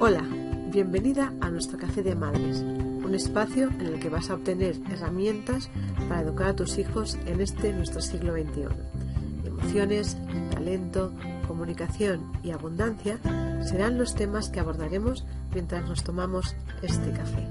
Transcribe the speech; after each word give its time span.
Hola, 0.00 0.22
bienvenida 0.70 1.34
a 1.40 1.50
nuestro 1.50 1.76
Café 1.76 2.04
de 2.04 2.14
Madres, 2.14 2.60
un 2.60 3.16
espacio 3.16 3.66
en 3.66 3.86
el 3.86 3.98
que 3.98 4.08
vas 4.08 4.30
a 4.30 4.34
obtener 4.34 4.76
herramientas 4.92 5.70
para 6.08 6.20
educar 6.20 6.50
a 6.50 6.54
tus 6.54 6.78
hijos 6.78 7.18
en 7.26 7.40
este 7.40 7.72
nuestro 7.72 8.00
siglo 8.00 8.32
XXI. 8.32 8.68
Emociones, 9.44 10.16
talento, 10.52 11.12
comunicación 11.48 12.30
y 12.44 12.52
abundancia 12.52 13.18
serán 13.68 13.98
los 13.98 14.14
temas 14.14 14.50
que 14.50 14.60
abordaremos 14.60 15.24
mientras 15.52 15.84
nos 15.88 16.04
tomamos 16.04 16.54
este 16.80 17.10
café. 17.10 17.44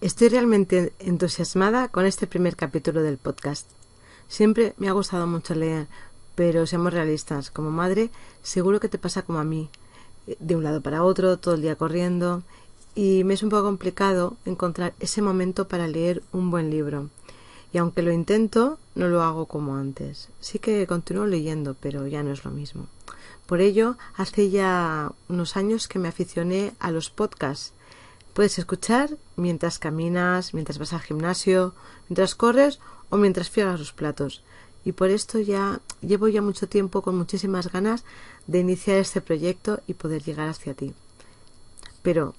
Estoy 0.00 0.28
realmente 0.28 0.92
entusiasmada 0.98 1.86
con 1.86 2.04
este 2.04 2.26
primer 2.26 2.56
capítulo 2.56 3.00
del 3.00 3.18
podcast. 3.18 3.70
Siempre 4.26 4.74
me 4.78 4.88
ha 4.88 4.92
gustado 4.92 5.26
mucho 5.26 5.56
leer, 5.56 5.88
pero 6.40 6.66
seamos 6.66 6.94
realistas, 6.94 7.50
como 7.50 7.70
madre 7.70 8.08
seguro 8.42 8.80
que 8.80 8.88
te 8.88 8.96
pasa 8.96 9.20
como 9.20 9.40
a 9.40 9.44
mí, 9.44 9.68
eh, 10.26 10.38
de 10.40 10.56
un 10.56 10.64
lado 10.64 10.80
para 10.80 11.04
otro, 11.04 11.38
todo 11.38 11.54
el 11.54 11.60
día 11.60 11.76
corriendo, 11.76 12.42
y 12.94 13.24
me 13.24 13.34
es 13.34 13.42
un 13.42 13.50
poco 13.50 13.64
complicado 13.64 14.38
encontrar 14.46 14.94
ese 15.00 15.20
momento 15.20 15.68
para 15.68 15.86
leer 15.86 16.22
un 16.32 16.50
buen 16.50 16.70
libro. 16.70 17.10
Y 17.74 17.76
aunque 17.76 18.00
lo 18.00 18.10
intento, 18.10 18.78
no 18.94 19.08
lo 19.08 19.22
hago 19.22 19.44
como 19.44 19.76
antes. 19.76 20.30
Sí 20.40 20.58
que 20.58 20.86
continúo 20.86 21.26
leyendo, 21.26 21.76
pero 21.78 22.06
ya 22.06 22.22
no 22.22 22.32
es 22.32 22.42
lo 22.42 22.50
mismo. 22.50 22.86
Por 23.44 23.60
ello, 23.60 23.98
hace 24.16 24.48
ya 24.48 25.12
unos 25.28 25.58
años 25.58 25.88
que 25.88 25.98
me 25.98 26.08
aficioné 26.08 26.72
a 26.80 26.90
los 26.90 27.10
podcasts 27.10 27.74
Puedes 28.32 28.58
escuchar 28.58 29.10
mientras 29.36 29.78
caminas, 29.78 30.54
mientras 30.54 30.78
vas 30.78 30.92
al 30.92 31.00
gimnasio, 31.00 31.74
mientras 32.08 32.34
corres 32.34 32.80
o 33.10 33.16
mientras 33.16 33.50
friegas 33.50 33.78
los 33.78 33.92
platos. 33.92 34.42
Y 34.84 34.92
por 34.92 35.10
esto 35.10 35.38
ya 35.38 35.80
llevo 36.00 36.28
ya 36.28 36.42
mucho 36.42 36.68
tiempo 36.68 37.02
con 37.02 37.16
muchísimas 37.16 37.70
ganas 37.70 38.04
de 38.46 38.60
iniciar 38.60 38.96
este 38.96 39.20
proyecto 39.20 39.80
y 39.86 39.94
poder 39.94 40.22
llegar 40.22 40.48
hacia 40.48 40.74
ti. 40.74 40.94
Pero 42.02 42.34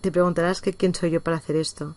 te 0.00 0.12
preguntarás 0.12 0.60
que 0.60 0.74
quién 0.74 0.94
soy 0.94 1.10
yo 1.10 1.22
para 1.22 1.38
hacer 1.38 1.56
esto. 1.56 1.94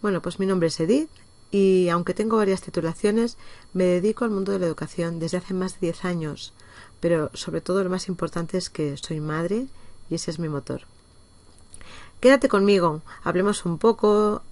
Bueno, 0.00 0.22
pues 0.22 0.38
mi 0.38 0.46
nombre 0.46 0.68
es 0.68 0.78
Edith 0.78 1.10
y 1.50 1.88
aunque 1.88 2.14
tengo 2.14 2.36
varias 2.36 2.60
titulaciones, 2.60 3.36
me 3.72 3.84
dedico 3.84 4.24
al 4.24 4.30
mundo 4.30 4.52
de 4.52 4.58
la 4.58 4.66
educación 4.66 5.18
desde 5.18 5.38
hace 5.38 5.54
más 5.54 5.74
de 5.74 5.88
10 5.88 6.04
años. 6.04 6.52
Pero 7.00 7.30
sobre 7.34 7.60
todo 7.60 7.82
lo 7.82 7.90
más 7.90 8.08
importante 8.08 8.58
es 8.58 8.70
que 8.70 8.96
soy 8.96 9.20
madre 9.20 9.66
y 10.10 10.14
ese 10.14 10.30
es 10.30 10.38
mi 10.38 10.48
motor. 10.48 10.82
Quédate 12.20 12.48
conmigo, 12.48 13.02
hablemos 13.22 13.64
un 13.64 13.78
poco, 13.78 14.42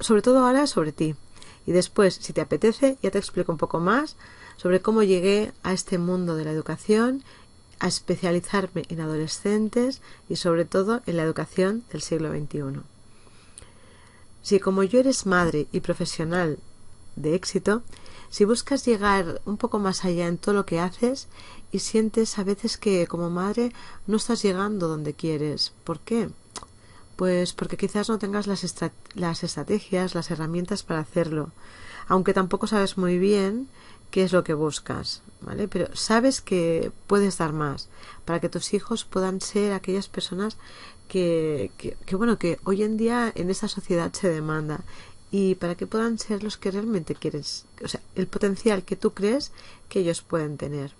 sobre 0.00 0.22
todo 0.22 0.46
ahora 0.46 0.66
sobre 0.66 0.92
ti. 0.92 1.16
Y 1.66 1.72
después, 1.72 2.14
si 2.14 2.32
te 2.32 2.40
apetece, 2.40 2.96
ya 3.02 3.10
te 3.10 3.18
explico 3.18 3.52
un 3.52 3.58
poco 3.58 3.80
más 3.80 4.16
sobre 4.56 4.80
cómo 4.80 5.02
llegué 5.02 5.52
a 5.62 5.72
este 5.72 5.98
mundo 5.98 6.36
de 6.36 6.44
la 6.44 6.52
educación, 6.52 7.24
a 7.78 7.88
especializarme 7.88 8.84
en 8.88 9.00
adolescentes 9.00 10.00
y 10.28 10.36
sobre 10.36 10.64
todo 10.64 11.02
en 11.06 11.16
la 11.16 11.24
educación 11.24 11.84
del 11.92 12.02
siglo 12.02 12.30
XXI. 12.30 12.80
Si 14.42 14.60
como 14.60 14.82
yo 14.84 15.00
eres 15.00 15.26
madre 15.26 15.66
y 15.72 15.80
profesional 15.80 16.58
de 17.16 17.34
éxito, 17.34 17.82
si 18.30 18.44
buscas 18.44 18.84
llegar 18.84 19.40
un 19.44 19.56
poco 19.56 19.78
más 19.78 20.04
allá 20.04 20.26
en 20.26 20.38
todo 20.38 20.54
lo 20.54 20.66
que 20.66 20.80
haces 20.80 21.28
y 21.72 21.80
sientes 21.80 22.38
a 22.38 22.44
veces 22.44 22.76
que 22.76 23.06
como 23.06 23.28
madre 23.30 23.72
no 24.06 24.16
estás 24.16 24.42
llegando 24.42 24.88
donde 24.88 25.14
quieres, 25.14 25.72
¿por 25.84 26.00
qué? 26.00 26.28
Pues 27.16 27.52
porque 27.52 27.76
quizás 27.76 28.08
no 28.08 28.18
tengas 28.18 28.46
las, 28.46 28.62
las 29.14 29.44
estrategias, 29.44 30.14
las 30.14 30.30
herramientas 30.30 30.82
para 30.82 31.00
hacerlo, 31.00 31.50
aunque 32.08 32.34
tampoco 32.34 32.66
sabes 32.66 32.98
muy 32.98 33.18
bien 33.18 33.68
qué 34.10 34.22
es 34.22 34.32
lo 34.32 34.44
que 34.44 34.54
buscas, 34.54 35.22
¿vale? 35.40 35.66
Pero 35.68 35.94
sabes 35.96 36.40
que 36.40 36.92
puedes 37.06 37.38
dar 37.38 37.52
más 37.52 37.88
para 38.24 38.40
que 38.40 38.48
tus 38.48 38.74
hijos 38.74 39.04
puedan 39.04 39.40
ser 39.40 39.72
aquellas 39.72 40.08
personas 40.08 40.56
que, 41.08 41.70
que, 41.78 41.96
que, 42.04 42.16
bueno, 42.16 42.38
que 42.38 42.58
hoy 42.64 42.82
en 42.82 42.96
día 42.96 43.32
en 43.34 43.50
esta 43.50 43.68
sociedad 43.68 44.12
se 44.12 44.28
demanda 44.28 44.80
y 45.30 45.54
para 45.56 45.74
que 45.74 45.86
puedan 45.86 46.18
ser 46.18 46.42
los 46.42 46.56
que 46.56 46.70
realmente 46.70 47.14
quieres, 47.14 47.64
o 47.82 47.88
sea, 47.88 48.00
el 48.14 48.26
potencial 48.26 48.84
que 48.84 48.96
tú 48.96 49.12
crees 49.12 49.52
que 49.88 50.00
ellos 50.00 50.22
pueden 50.22 50.56
tener 50.56 50.92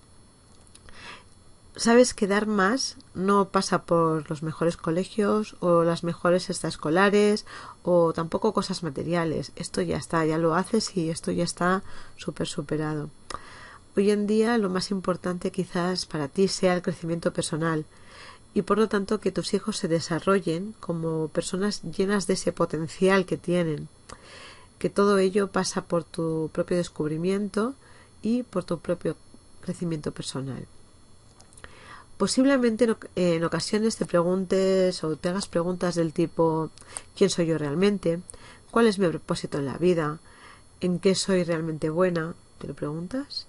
sabes 1.77 2.15
que 2.15 2.27
dar 2.27 2.47
más 2.47 2.97
no 3.15 3.51
pasa 3.51 3.83
por 3.83 4.29
los 4.31 4.43
mejores 4.43 4.77
colegios 4.77 5.57
o 5.61 5.85
las 5.85 6.05
mejores 6.05 6.49
extraescolares 6.49 7.45
o 7.83 8.13
tampoco 8.13 8.53
cosas 8.53 8.83
materiales. 8.83 9.53
Esto 9.57 9.83
ya 9.83 9.99
está, 9.99 10.25
ya 10.25 10.39
lo 10.39 10.55
haces 10.55 10.97
y 10.97 11.11
esto 11.11 11.31
ya 11.33 11.45
está 11.45 11.83
súper 12.17 12.49
superado. 12.49 13.11
Hoy 13.97 14.11
en 14.11 14.27
día 14.27 14.59
lo 14.59 14.71
más 14.71 14.91
importante 14.91 15.51
quizás 15.51 16.07
para 16.07 16.29
ti 16.29 16.49
sea 16.49 16.75
el 16.75 16.83
crecimiento 16.83 17.33
personal 17.33 17.85
y 18.55 18.63
por 18.63 18.79
lo 18.79 18.89
tanto 18.89 19.21
que 19.21 19.33
tus 19.33 19.53
hijos 19.53 19.77
se 19.77 19.89
desarrollen 19.89 20.75
como 20.81 21.29
personas 21.29 21.83
llenas 21.83 22.27
de 22.27 22.35
ese 22.35 22.53
potencial 22.53 23.27
que 23.27 23.37
tienen. 23.37 23.89
Que 24.79 24.91
todo 24.91 25.19
ello 25.19 25.49
pasa 25.49 25.85
por 25.85 26.05
tu 26.05 26.51
propio 26.53 26.77
descubrimiento 26.77 27.75
y 28.23 28.43
por 28.43 28.65
tu 28.65 28.79
propio 28.79 29.17
crecimiento 29.61 30.13
personal. 30.13 30.67
Posiblemente 32.17 32.97
en, 33.15 33.45
ocasiones 33.45 33.97
te 33.97 34.07
preguntes 34.07 35.05
o 35.05 35.17
te 35.17 35.29
hagas 35.29 35.49
preguntas 35.49 35.95
del 35.97 36.15
tipo 36.15 36.71
¿quién 37.15 37.29
soy 37.29 37.47
yo 37.47 37.59
realmente? 37.59 38.21
¿Cuál 38.71 38.87
es 38.87 38.99
mi 38.99 39.07
propósito 39.09 39.59
en 39.59 39.67
la 39.67 39.77
vida? 39.77 40.19
¿En 40.81 40.99
qué 40.99 41.15
soy 41.15 41.45
realmente 41.45 41.91
buena? 41.91 42.35
¿Te 42.59 42.69
lo 42.69 42.75
preguntas? 42.75 43.47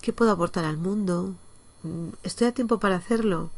¿Qué 0.00 0.12
puedo 0.12 0.32
aportar 0.32 0.64
al 0.64 0.76
mundo? 0.76 1.34
¿Estoy 2.24 2.48
a 2.48 2.54
tiempo 2.54 2.80
para 2.80 2.96
hacerlo? 2.96 3.50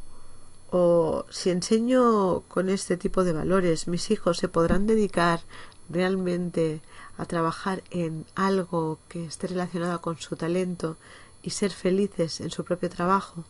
O 0.71 1.25
si 1.31 1.49
enseño 1.49 2.41
con 2.49 2.69
este 2.69 2.99
tipo 2.99 3.25
de 3.25 3.33
valores, 3.33 3.89
mis 3.89 4.11
hijos 4.11 4.37
se 4.37 4.49
podrán 4.49 4.87
dedicar 4.87 5.41
realmente 5.89 6.83
a 7.17 7.25
trabajar 7.25 7.83
en 7.91 8.27
algo 8.35 8.99
que 9.09 9.25
esté 9.25 9.47
relacionado 9.47 10.03
con 10.03 10.19
su 10.19 10.37
talento 10.37 10.99
y 11.43 11.51
ser 11.51 11.71
felices 11.71 12.41
en 12.41 12.51
su 12.51 12.65
propio 12.65 12.91
trabajo. 12.91 13.45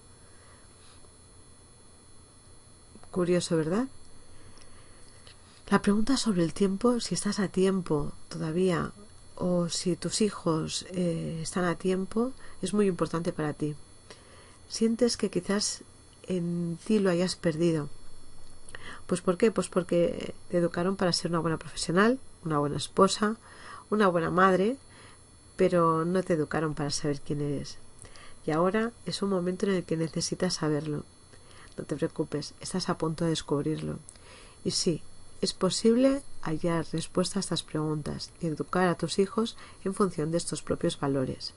Curioso, 3.14 3.56
¿verdad? 3.56 3.86
La 5.70 5.80
pregunta 5.80 6.16
sobre 6.16 6.42
el 6.42 6.52
tiempo, 6.52 6.98
si 6.98 7.14
estás 7.14 7.38
a 7.38 7.46
tiempo 7.46 8.10
todavía 8.28 8.90
o 9.36 9.68
si 9.68 9.94
tus 9.94 10.20
hijos 10.20 10.84
eh, 10.90 11.38
están 11.40 11.64
a 11.64 11.76
tiempo, 11.76 12.32
es 12.60 12.74
muy 12.74 12.88
importante 12.88 13.32
para 13.32 13.52
ti. 13.52 13.76
Sientes 14.68 15.16
que 15.16 15.30
quizás 15.30 15.84
en 16.26 16.76
ti 16.84 16.98
lo 16.98 17.08
hayas 17.08 17.36
perdido. 17.36 17.88
Pues 19.06 19.20
¿por 19.20 19.38
qué? 19.38 19.52
Pues 19.52 19.68
porque 19.68 20.34
te 20.50 20.58
educaron 20.58 20.96
para 20.96 21.12
ser 21.12 21.30
una 21.30 21.38
buena 21.38 21.58
profesional, 21.58 22.18
una 22.44 22.58
buena 22.58 22.78
esposa, 22.78 23.36
una 23.90 24.08
buena 24.08 24.32
madre, 24.32 24.76
pero 25.54 26.04
no 26.04 26.24
te 26.24 26.32
educaron 26.32 26.74
para 26.74 26.90
saber 26.90 27.20
quién 27.20 27.42
eres. 27.42 27.78
Y 28.44 28.50
ahora 28.50 28.90
es 29.06 29.22
un 29.22 29.30
momento 29.30 29.66
en 29.66 29.74
el 29.74 29.84
que 29.84 29.96
necesitas 29.96 30.54
saberlo. 30.54 31.04
No 31.76 31.84
te 31.84 31.96
preocupes, 31.96 32.54
estás 32.60 32.88
a 32.88 32.98
punto 32.98 33.24
de 33.24 33.30
descubrirlo. 33.30 33.98
Y 34.64 34.70
sí, 34.70 35.02
es 35.40 35.52
posible 35.52 36.22
hallar 36.42 36.86
respuesta 36.92 37.38
a 37.38 37.40
estas 37.40 37.62
preguntas 37.62 38.30
y 38.40 38.46
educar 38.46 38.88
a 38.88 38.94
tus 38.94 39.18
hijos 39.18 39.56
en 39.84 39.94
función 39.94 40.30
de 40.30 40.38
estos 40.38 40.62
propios 40.62 40.98
valores. 40.98 41.52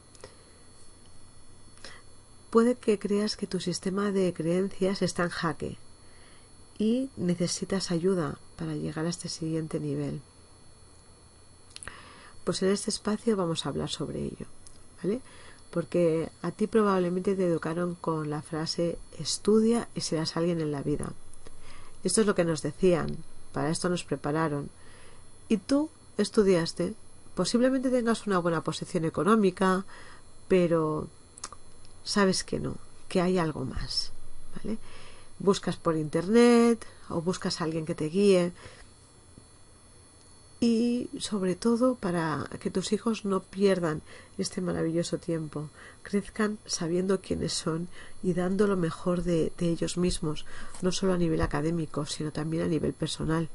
Puede 2.49 2.75
que 2.75 2.97
creas 2.97 3.37
que 3.37 3.47
tu 3.47 3.59
sistema 3.59 4.11
de 4.11 4.33
creencias 4.33 5.01
está 5.01 5.23
en 5.23 5.29
jaque 5.29 5.77
y 6.77 7.09
necesitas 7.17 7.91
ayuda 7.91 8.39
para 8.55 8.75
llegar 8.75 9.05
a 9.05 9.09
este 9.09 9.29
siguiente 9.29 9.79
nivel. 9.79 10.21
Pues 12.43 12.61
en 12.61 12.69
este 12.69 12.89
espacio 12.89 13.35
vamos 13.35 13.65
a 13.65 13.69
hablar 13.69 13.89
sobre 13.89 14.23
ello, 14.23 14.45
¿vale? 15.03 15.21
Porque 15.71 16.29
a 16.41 16.51
ti 16.51 16.67
probablemente 16.67 17.35
te 17.35 17.45
educaron 17.45 17.95
con 17.95 18.29
la 18.29 18.41
frase 18.41 18.97
estudia 19.19 19.87
y 19.95 20.01
serás 20.01 20.37
alguien 20.37 20.61
en 20.61 20.71
la 20.71 20.81
vida. 20.81 21.11
Esto 22.03 22.21
es 22.21 22.27
lo 22.27 22.35
que 22.35 22.45
nos 22.45 22.61
decían, 22.61 23.17
para 23.51 23.69
esto 23.69 23.89
nos 23.89 24.03
prepararon. 24.03 24.69
Y 25.49 25.57
tú 25.57 25.89
estudiaste, 26.17 26.93
posiblemente 27.35 27.89
tengas 27.89 28.27
una 28.27 28.39
buena 28.39 28.63
posición 28.63 29.05
económica, 29.05 29.85
pero 30.47 31.07
sabes 32.03 32.43
que 32.43 32.59
no, 32.59 32.75
que 33.09 33.21
hay 33.21 33.37
algo 33.37 33.65
más, 33.65 34.11
¿vale? 34.55 34.77
Buscas 35.39 35.75
por 35.75 35.95
internet 35.95 36.85
o 37.09 37.21
buscas 37.21 37.61
a 37.61 37.65
alguien 37.65 37.85
que 37.85 37.95
te 37.95 38.05
guíe, 38.05 38.53
y 40.59 41.09
sobre 41.19 41.55
todo 41.55 41.95
para 41.95 42.49
que 42.59 42.71
tus 42.71 42.91
hijos 42.91 43.25
no 43.25 43.41
pierdan 43.41 44.01
este 44.37 44.61
maravilloso 44.61 45.19
tiempo, 45.19 45.69
crezcan 46.01 46.57
sabiendo 46.65 47.21
quiénes 47.21 47.53
son 47.53 47.89
y 48.23 48.33
dando 48.33 48.65
lo 48.65 48.75
mejor 48.75 49.23
de, 49.23 49.51
ellos 49.59 49.97
mismos, 49.97 50.45
no 50.81 50.91
solo 50.91 51.13
a 51.13 51.17
nivel 51.17 51.41
académico, 51.41 52.05
sino 52.05 52.31
también 52.31 52.63
a 52.63 52.67
nivel 52.67 52.93
personal. 52.93 53.49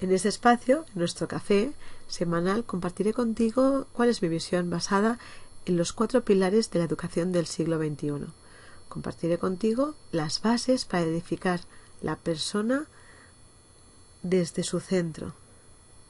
En 0.00 0.12
este 0.12 0.28
espacio, 0.28 0.86
en 0.94 1.00
nuestro 1.00 1.26
café 1.28 1.72
semanal, 2.08 2.64
compartiré 2.64 3.12
contigo 3.12 3.86
cuál 3.92 4.08
es 4.08 4.22
mi 4.22 4.28
visión 4.28 4.70
basada 4.70 5.18
en 5.66 5.76
los 5.76 5.92
cuatro 5.92 6.24
pilares 6.24 6.70
de 6.70 6.78
la 6.78 6.84
educación 6.86 7.32
del 7.32 7.46
siglo 7.46 7.78
XXI. 7.78 8.26
Compartiré 8.88 9.38
contigo 9.38 9.94
las 10.10 10.40
bases 10.40 10.84
para 10.84 11.02
edificar 11.02 11.60
la 12.00 12.16
persona 12.16 12.86
desde 14.22 14.62
su 14.62 14.80
centro. 14.80 15.34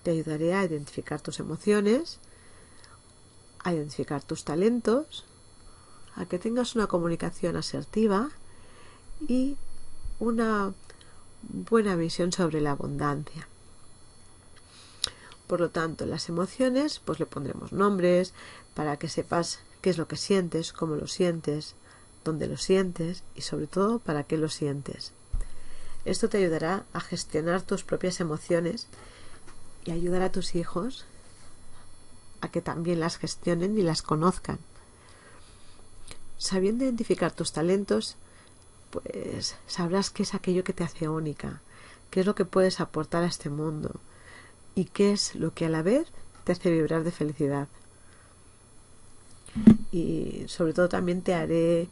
Te 0.03 0.13
ayudaré 0.13 0.55
a 0.55 0.65
identificar 0.65 1.21
tus 1.21 1.41
emociones, 1.41 2.19
a 3.63 3.73
identificar 3.73 4.23
tus 4.23 4.45
talentos, 4.45 5.25
a 6.17 6.27
que 6.27 6.39
tengas 6.39 6.75
una 6.75 6.87
comunicación 6.87 7.57
asertiva 7.57 8.31
y 9.27 9.57
una 10.19 10.73
buena 11.43 11.97
visión 11.97 12.33
sobre 12.33 12.61
la 12.61 12.73
abundancia. 12.73 13.49
Por 15.47 15.61
lo 15.61 15.71
tanto, 15.71 16.07
las 16.07 16.29
emociones, 16.29 17.01
pues 17.05 17.19
le 17.19 17.27
pondremos 17.27 17.73
nombres 17.73 18.35
para 18.75 18.99
que 18.99 19.09
sepas 19.09 19.61
qué 19.81 19.91
es 19.91 19.99
lo 19.99 20.07
que 20.07 20.17
sientes, 20.17 20.73
cómo 20.73 20.95
lo 20.95 21.07
sientes, 21.07 21.75
dónde 22.25 22.47
lo 22.47 22.57
sientes 22.57 23.25
y 23.35 23.43
sobre 23.43 23.67
todo 23.67 23.99
para 23.99 24.25
qué 24.25 24.37
lo 24.37 24.49
sientes. 24.49 25.13
Esto 26.05 26.29
te 26.29 26.39
ayudará 26.39 26.85
a 26.93 27.01
gestionar 27.01 27.63
tus 27.63 27.85
propias 27.85 28.21
emociones 28.21 28.87
y 29.85 29.91
ayudar 29.91 30.23
a 30.23 30.33
tus 30.33 30.55
hijos 30.55 31.05
a 32.41 32.51
que 32.51 32.63
también 32.63 33.01
las 33.01 33.19
gestionen 33.19 33.77
y 33.79 33.83
las 33.83 34.03
conozcan. 34.03 34.59
Sabiendo 36.39 36.85
identificar 36.85 37.33
tus 37.33 37.53
talentos, 37.53 38.17
pues 38.91 39.57
sabrás 39.67 40.11
qué 40.11 40.23
es 40.23 40.35
aquello 40.35 40.65
que 40.65 40.73
te 40.73 40.85
hace 40.85 41.09
única, 41.09 41.61
qué 42.11 42.21
es 42.21 42.27
lo 42.27 42.35
que 42.35 42.45
puedes 42.45 42.81
aportar 42.81 43.23
a 43.23 43.29
este 43.29 43.51
mundo 43.51 44.01
y 44.75 44.87
qué 44.87 45.13
es 45.13 45.35
lo 45.35 45.53
que 45.53 45.67
a 45.67 45.69
la 45.69 45.83
vez 45.83 46.09
te 46.45 46.53
hace 46.53 46.71
vibrar 46.71 47.05
de 47.05 47.13
felicidad. 47.13 47.69
Y 49.93 50.45
sobre 50.47 50.73
todo 50.73 50.89
también 50.89 51.23
te 51.23 51.35
haré, 51.35 51.89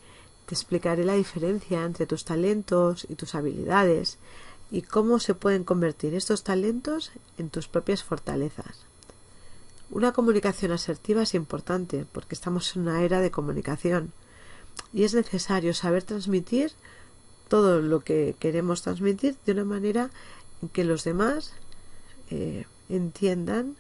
te 0.49 0.55
explicaré 0.55 1.05
la 1.05 1.13
diferencia 1.13 1.85
entre 1.85 2.07
tus 2.07 2.25
talentos 2.25 3.07
y 3.11 3.17
tus 3.17 3.35
habilidades 3.35 4.17
y 4.71 4.81
cómo 4.81 5.19
se 5.19 5.35
pueden 5.35 5.63
convertir 5.63 6.15
estos 6.15 6.43
talentos 6.43 7.13
en 7.37 7.51
tus 7.51 7.69
propias 7.69 8.03
fortalezas. 8.03 8.87
Una 9.91 10.13
comunicación 10.13 10.73
asertiva 10.73 11.21
es 11.21 11.35
importante 11.35 12.07
porque 12.13 12.35
estamos 12.35 12.75
en 12.75 12.83
una 12.83 13.03
era 13.03 13.21
de 13.21 13.31
comunicación 13.31 14.15
y 14.95 15.05
es 15.05 15.13
necesario 15.13 15.75
saber 15.75 16.05
transmitir 16.05 16.73
todo 17.49 17.83
lo 17.83 18.01
que 18.01 18.35
queremos 18.39 18.81
transmitir 18.81 19.37
de 19.45 19.53
una 19.53 19.67
manera 19.67 20.11
en 20.63 20.71
que 20.71 20.85
los 20.85 21.05
demás 21.05 21.53
eh, 22.31 22.65
entiendan 22.89 23.77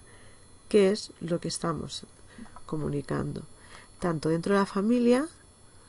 qué 0.69 0.91
es 0.91 1.13
lo 1.23 1.41
que 1.41 1.49
estamos 1.49 2.05
comunicando, 2.67 3.45
tanto 4.01 4.29
dentro 4.29 4.53
de 4.53 4.61
la 4.61 4.67
familia, 4.67 5.29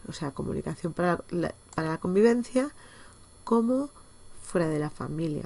o 0.09 0.13
sea, 0.13 0.31
comunicación 0.31 0.93
para 0.93 1.23
la, 1.29 1.53
para 1.75 1.89
la 1.89 1.97
convivencia, 1.99 2.71
como 3.43 3.89
fuera 4.43 4.67
de 4.67 4.79
la 4.79 4.89
familia, 4.89 5.45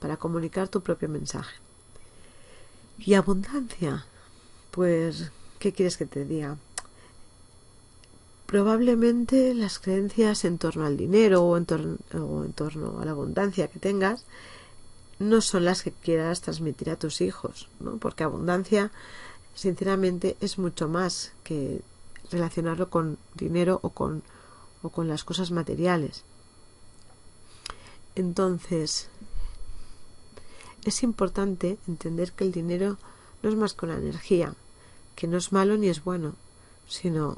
para 0.00 0.16
comunicar 0.16 0.68
tu 0.68 0.80
propio 0.80 1.08
mensaje. 1.08 1.56
Y 2.98 3.14
abundancia, 3.14 4.06
pues, 4.70 5.30
¿qué 5.58 5.72
quieres 5.72 5.96
que 5.96 6.06
te 6.06 6.24
diga? 6.24 6.56
probablemente 8.48 9.52
las 9.52 9.78
creencias 9.78 10.46
en 10.46 10.56
torno 10.56 10.86
al 10.86 10.96
dinero 10.96 11.44
o 11.44 11.54
en, 11.58 11.66
torno, 11.66 12.98
a 12.98 13.04
la 13.04 13.10
abundancia 13.10 13.68
que 13.68 13.78
tengas 13.78 14.24
no 15.18 15.42
son 15.42 15.66
las 15.66 15.82
que 15.82 15.92
quieras 15.92 16.40
transmitir 16.40 16.88
a 16.88 16.96
tus 16.96 17.20
hijos, 17.20 17.68
¿no? 17.78 17.98
Porque 17.98 18.24
abundancia, 18.24 18.90
sinceramente, 19.54 20.38
es 20.40 20.56
mucho 20.56 20.88
más 20.88 21.32
que 21.44 21.82
relacionarlo 22.30 22.90
con 22.90 23.18
dinero 23.34 23.80
o 23.82 23.90
con, 23.90 24.22
o 24.82 24.90
con 24.90 25.08
las 25.08 25.24
cosas 25.24 25.50
materiales. 25.50 26.24
Entonces, 28.14 29.08
es 30.84 31.02
importante 31.02 31.78
entender 31.86 32.32
que 32.32 32.44
el 32.44 32.52
dinero 32.52 32.98
no 33.42 33.48
es 33.48 33.56
más 33.56 33.74
que 33.74 33.86
una 33.86 33.96
energía, 33.96 34.54
que 35.14 35.26
no 35.26 35.36
es 35.36 35.52
malo 35.52 35.76
ni 35.76 35.88
es 35.88 36.02
bueno, 36.02 36.34
sino 36.88 37.36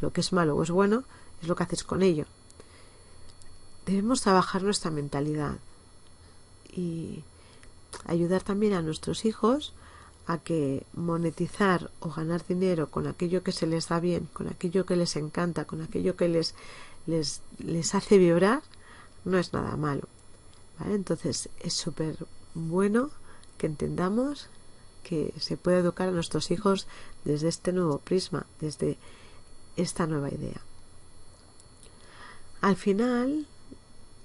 lo 0.00 0.12
que 0.12 0.20
es 0.20 0.32
malo 0.32 0.56
o 0.56 0.62
es 0.62 0.70
bueno 0.70 1.04
es 1.42 1.48
lo 1.48 1.56
que 1.56 1.64
haces 1.64 1.84
con 1.84 2.02
ello. 2.02 2.24
Debemos 3.86 4.20
trabajar 4.20 4.62
nuestra 4.62 4.90
mentalidad 4.90 5.56
y 6.70 7.22
ayudar 8.04 8.42
también 8.42 8.74
a 8.74 8.82
nuestros 8.82 9.24
hijos 9.24 9.72
a 10.28 10.36
que 10.36 10.84
monetizar 10.92 11.90
o 12.00 12.10
ganar 12.10 12.46
dinero 12.46 12.90
con 12.90 13.06
aquello 13.06 13.42
que 13.42 13.50
se 13.50 13.66
les 13.66 13.88
da 13.88 13.98
bien, 13.98 14.28
con 14.34 14.46
aquello 14.46 14.84
que 14.84 14.94
les 14.94 15.16
encanta, 15.16 15.64
con 15.64 15.80
aquello 15.80 16.16
que 16.16 16.28
les, 16.28 16.54
les, 17.06 17.40
les 17.58 17.94
hace 17.94 18.18
vibrar, 18.18 18.62
no 19.24 19.38
es 19.38 19.54
nada 19.54 19.74
malo. 19.76 20.06
Entonces 20.84 21.48
es 21.60 21.72
súper 21.72 22.16
bueno 22.54 23.10
que 23.56 23.66
entendamos 23.66 24.48
que 25.02 25.32
se 25.40 25.56
puede 25.56 25.78
educar 25.78 26.08
a 26.08 26.12
nuestros 26.12 26.50
hijos 26.50 26.86
desde 27.24 27.48
este 27.48 27.72
nuevo 27.72 27.98
prisma, 27.98 28.44
desde 28.60 28.98
esta 29.76 30.06
nueva 30.06 30.28
idea. 30.28 30.60
Al 32.60 32.76
final, 32.76 33.46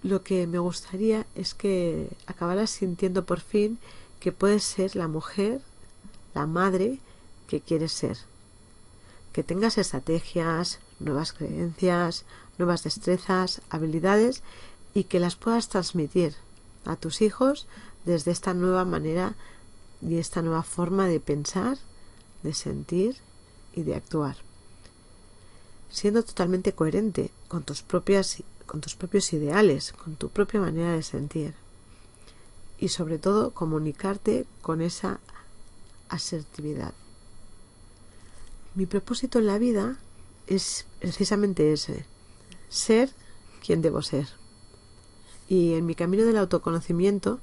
lo 0.01 0.21
que 0.21 0.47
me 0.47 0.59
gustaría 0.59 1.25
es 1.35 1.53
que 1.53 2.09
acabaras 2.25 2.71
sintiendo 2.71 3.23
por 3.23 3.39
fin 3.39 3.79
que 4.19 4.33
puedes 4.33 4.65
ser 4.65 4.97
la 4.97 5.07
mujer, 5.07 5.61
la 6.33 6.45
madre 6.47 6.99
que 7.47 7.61
quieres 7.61 7.91
ser. 7.91 8.17
Que 9.31 9.43
tengas 9.43 9.77
estrategias, 9.77 10.79
nuevas 10.99 11.33
creencias, 11.33 12.25
nuevas 12.57 12.83
destrezas, 12.83 13.61
habilidades 13.69 14.43
y 14.93 15.05
que 15.05 15.19
las 15.19 15.35
puedas 15.35 15.69
transmitir 15.69 16.35
a 16.85 16.95
tus 16.95 17.21
hijos 17.21 17.67
desde 18.05 18.31
esta 18.31 18.53
nueva 18.53 18.85
manera 18.85 19.35
y 20.01 20.17
esta 20.17 20.41
nueva 20.41 20.63
forma 20.63 21.07
de 21.07 21.19
pensar, 21.19 21.77
de 22.43 22.53
sentir 22.53 23.15
y 23.73 23.83
de 23.83 23.95
actuar 23.95 24.37
siendo 25.93 26.23
totalmente 26.23 26.73
coherente 26.73 27.29
con 27.47 27.63
tus 27.63 27.83
propias 27.83 28.43
con 28.65 28.81
tus 28.81 28.95
propios 28.95 29.31
ideales, 29.33 29.93
con 29.93 30.15
tu 30.15 30.29
propia 30.29 30.59
manera 30.59 30.93
de 30.93 31.03
sentir 31.03 31.53
y 32.79 32.87
sobre 32.87 33.19
todo 33.19 33.51
comunicarte 33.51 34.47
con 34.61 34.81
esa 34.81 35.19
asertividad. 36.13 36.93
Mi 38.75 38.85
propósito 38.85 39.39
en 39.39 39.47
la 39.47 39.57
vida 39.57 39.97
es 40.47 40.85
precisamente 40.99 41.73
ese, 41.73 42.05
ser 42.69 43.09
quien 43.65 43.81
debo 43.81 44.01
ser. 44.01 44.27
Y 45.47 45.73
en 45.73 45.85
mi 45.85 45.95
camino 45.95 46.25
del 46.25 46.37
autoconocimiento, 46.37 47.39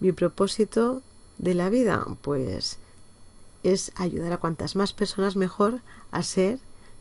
mi 0.00 0.12
propósito 0.12 1.02
de 1.38 1.54
la 1.54 1.68
vida, 1.68 2.06
pues, 2.22 2.78
es 3.62 3.92
ayudar 3.96 4.32
a 4.32 4.38
cuantas 4.38 4.76
más 4.76 4.92
personas 4.92 5.36
mejor 5.36 5.80
a 6.10 6.22
ser 6.22 6.58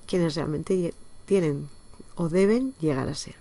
quienes 0.07 0.35
realmente 0.35 0.93
tienen 1.25 1.69
o 2.15 2.29
deben 2.29 2.73
llegar 2.79 3.09
a 3.09 3.15
ser. 3.15 3.35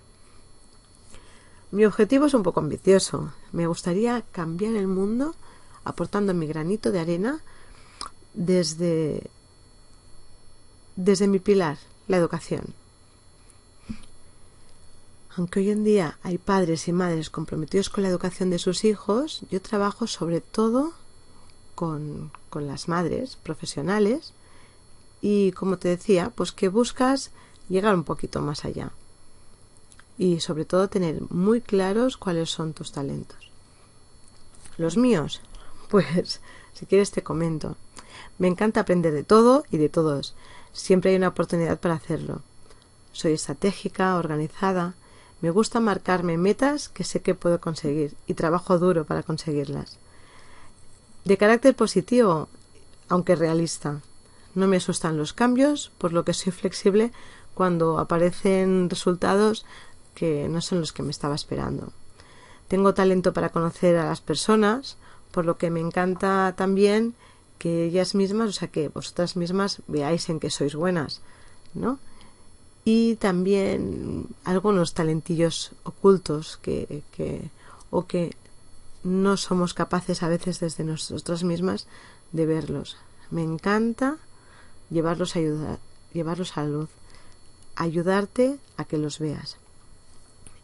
Mi 1.71 1.85
objetivo 1.85 2.27
es 2.27 2.33
un 2.33 2.43
poco 2.43 2.59
ambicioso. 2.59 3.33
Me 3.51 3.65
gustaría 3.67 4.21
cambiar 4.31 4.75
el 4.75 4.87
mundo 4.87 5.35
aportando 5.83 6.33
mi 6.33 6.47
granito 6.47 6.91
de 6.91 6.99
arena 6.99 7.41
desde, 8.33 9.29
desde 10.95 11.27
mi 11.27 11.39
pilar, 11.39 11.77
la 12.07 12.17
educación. 12.17 12.73
Aunque 15.35 15.61
hoy 15.61 15.71
en 15.71 15.83
día 15.83 16.19
hay 16.21 16.37
padres 16.37 16.87
y 16.87 16.93
madres 16.93 17.29
comprometidos 17.29 17.89
con 17.89 18.03
la 18.03 18.09
educación 18.09 18.49
de 18.49 18.59
sus 18.59 18.83
hijos, 18.83 19.41
yo 19.49 19.61
trabajo 19.61 20.05
sobre 20.05 20.41
todo 20.41 20.93
con, 21.73 22.31
con 22.49 22.67
las 22.67 22.87
madres 22.87 23.35
profesionales 23.37 24.33
y 25.21 25.51
como 25.53 25.77
te 25.77 25.87
decía, 25.87 26.31
pues 26.35 26.51
que 26.51 26.67
buscas 26.67 27.31
llegar 27.67 27.95
un 27.95 28.03
poquito 28.03 28.41
más 28.41 28.65
allá 28.65 28.91
y 30.17 30.39
sobre 30.39 30.65
todo 30.65 30.89
tener 30.89 31.21
muy 31.31 31.61
claros 31.61 32.17
cuáles 32.17 32.49
son 32.49 32.73
tus 32.73 32.91
talentos. 32.91 33.49
Los 34.77 34.97
míos, 34.97 35.41
pues 35.89 36.41
si 36.73 36.85
quieres 36.85 37.11
te 37.11 37.23
comento. 37.23 37.75
Me 38.37 38.47
encanta 38.47 38.81
aprender 38.81 39.13
de 39.13 39.23
todo 39.23 39.63
y 39.69 39.77
de 39.77 39.89
todos. 39.89 40.35
Siempre 40.71 41.11
hay 41.11 41.17
una 41.17 41.29
oportunidad 41.29 41.79
para 41.79 41.95
hacerlo. 41.95 42.41
Soy 43.11 43.33
estratégica, 43.33 44.15
organizada. 44.17 44.95
Me 45.41 45.49
gusta 45.49 45.79
marcarme 45.79 46.37
metas 46.37 46.89
que 46.89 47.03
sé 47.03 47.21
que 47.21 47.35
puedo 47.35 47.59
conseguir 47.59 48.15
y 48.27 48.33
trabajo 48.33 48.79
duro 48.79 49.05
para 49.05 49.23
conseguirlas. 49.23 49.99
De 51.25 51.37
carácter 51.37 51.75
positivo, 51.75 52.49
aunque 53.07 53.35
realista. 53.35 54.01
No 54.55 54.67
me 54.67 54.77
asustan 54.77 55.17
los 55.17 55.33
cambios, 55.33 55.91
por 55.97 56.13
lo 56.13 56.25
que 56.25 56.33
soy 56.33 56.51
flexible 56.51 57.11
cuando 57.53 57.99
aparecen 57.99 58.89
resultados 58.89 59.65
que 60.15 60.47
no 60.49 60.61
son 60.61 60.79
los 60.79 60.93
que 60.93 61.03
me 61.03 61.11
estaba 61.11 61.35
esperando. 61.35 61.91
Tengo 62.67 62.93
talento 62.93 63.33
para 63.33 63.49
conocer 63.49 63.97
a 63.97 64.05
las 64.05 64.21
personas, 64.21 64.97
por 65.31 65.45
lo 65.45 65.57
que 65.57 65.69
me 65.69 65.79
encanta 65.79 66.53
también 66.55 67.15
que 67.57 67.85
ellas 67.85 68.15
mismas, 68.15 68.49
o 68.49 68.53
sea, 68.53 68.67
que 68.67 68.89
vosotras 68.89 69.35
mismas 69.35 69.81
veáis 69.87 70.29
en 70.29 70.39
qué 70.39 70.49
sois 70.49 70.75
buenas, 70.75 71.21
¿no? 71.73 71.99
Y 72.85 73.15
también 73.15 74.27
algunos 74.43 74.93
talentillos 74.93 75.71
ocultos 75.83 76.57
que, 76.61 77.03
que 77.15 77.49
o 77.89 78.05
que 78.05 78.35
no 79.03 79.37
somos 79.37 79.73
capaces 79.73 80.23
a 80.23 80.27
veces 80.27 80.59
desde 80.59 80.83
nosotras 80.83 81.43
mismas 81.43 81.87
de 82.31 82.45
verlos. 82.45 82.97
Me 83.31 83.43
encanta 83.43 84.17
llevarlos 84.89 85.35
a 85.35 85.39
ayudar, 85.39 85.79
llevarlos 86.13 86.57
a 86.57 86.63
luz, 86.65 86.89
ayudarte 87.75 88.57
a 88.77 88.85
que 88.85 88.97
los 88.97 89.19
veas. 89.19 89.57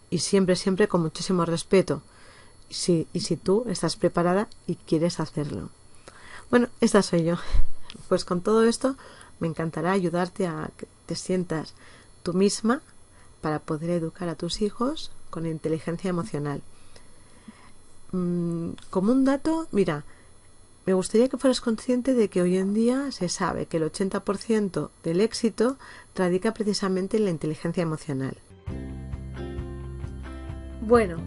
Y 0.10 0.19
siempre, 0.19 0.55
siempre 0.55 0.88
con 0.88 1.01
muchísimo 1.01 1.46
respeto. 1.46 2.01
Sí, 2.69 3.08
y 3.13 3.22
si 3.22 3.36
tú 3.38 3.65
estás 3.67 3.96
preparada 3.96 4.48
y 4.67 4.75
quieres 4.75 5.19
hacerlo. 5.19 5.69
Bueno, 6.49 6.67
esta 6.81 7.01
soy 7.01 7.23
yo. 7.23 7.35
Pues 8.07 8.25
con 8.25 8.41
todo 8.41 8.63
esto 8.65 8.95
me 9.39 9.47
encantará 9.47 9.91
ayudarte 9.91 10.47
a 10.47 10.69
que 10.77 10.87
te 11.05 11.15
sientas 11.15 11.73
tú 12.23 12.33
misma 12.33 12.81
para 13.41 13.59
poder 13.59 13.91
educar 13.91 14.29
a 14.29 14.35
tus 14.35 14.61
hijos 14.61 15.11
con 15.29 15.45
inteligencia 15.45 16.09
emocional. 16.09 16.61
Mm, 18.11 18.71
como 18.89 19.11
un 19.11 19.25
dato, 19.25 19.67
mira, 19.71 20.03
me 20.85 20.93
gustaría 20.93 21.29
que 21.29 21.37
fueras 21.37 21.61
consciente 21.61 22.15
de 22.15 22.29
que 22.29 22.41
hoy 22.41 22.57
en 22.57 22.73
día 22.73 23.11
se 23.11 23.29
sabe 23.29 23.67
que 23.67 23.77
el 23.77 23.83
80% 23.83 24.89
del 25.03 25.21
éxito 25.21 25.77
radica 26.15 26.53
precisamente 26.53 27.17
en 27.17 27.25
la 27.25 27.31
inteligencia 27.31 27.83
emocional. 27.83 28.35
Bueno, 30.81 31.17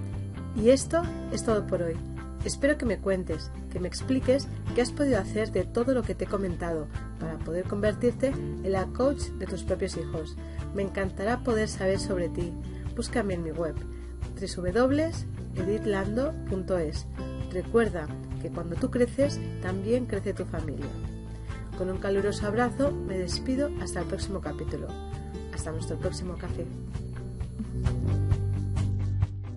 y 0.57 0.71
esto 0.71 1.03
es 1.31 1.45
todo 1.45 1.65
por 1.67 1.83
hoy. 1.83 2.12
Espero 2.45 2.77
que 2.77 2.87
me 2.87 2.99
cuentes, 2.99 3.53
que 3.71 3.79
me 3.79 3.87
expliques 3.89 4.49
qué 4.75 4.83
has 4.83 4.91
podido 4.91 5.19
hacer 5.19 5.53
de 5.53 5.63
todo 5.65 5.95
lo 5.95 6.03
que 6.03 6.17
te 6.17 6.25
he 6.25 6.29
comentado 6.29 6.89
para 7.21 7.39
poder 7.39 7.65
convertirte 7.65 8.29
en 8.29 8.73
la 8.73 8.87
coach 8.87 9.27
de 9.39 9.47
tus 9.47 9.63
propios 9.63 9.97
hijos. 9.97 10.37
Me 10.75 10.83
encantará 10.83 11.45
poder 11.45 11.69
saber 11.69 12.01
sobre 12.01 12.29
ti. 12.29 12.53
Búscame 12.97 13.35
en 13.35 13.45
mi 13.45 13.53
web 13.53 13.77
www.editlando.es. 14.41 17.07
Recuerda 17.53 18.09
que 18.41 18.51
cuando 18.51 18.77
tú 18.77 18.91
creces, 18.91 19.39
también 19.61 20.07
crece 20.07 20.33
tu 20.35 20.45
familia. 20.45 20.87
Con 21.79 21.91
un 21.91 21.99
caluroso 21.99 22.45
abrazo 22.47 22.91
me 22.91 23.19
despido 23.19 23.71
hasta 23.81 24.01
el 24.01 24.07
próximo 24.07 24.41
capítulo. 24.41 24.89
Hasta 25.55 25.71
nuestro 25.71 25.97
próximo 25.99 26.37
café. 26.37 26.67